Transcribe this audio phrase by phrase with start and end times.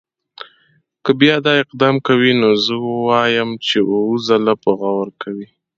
[1.03, 2.75] که بیا دا اقدام کوي نو زه
[3.07, 5.47] وایم چې اووه ځله به غور کوي.